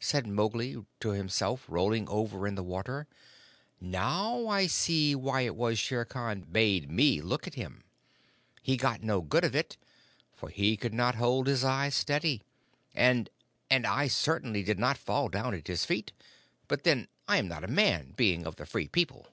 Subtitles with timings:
[0.00, 3.06] said Mowgli to himself, rolling over in the water.
[3.80, 7.84] "Now I see why it was Shere Khan bade me look at him!
[8.60, 9.76] He got no good of it,
[10.34, 12.42] for he could not hold his eyes steady,
[12.92, 13.30] and
[13.70, 16.10] and I certainly did not fall down at his feet.
[16.66, 19.28] But then I am not a man, being of the Free People."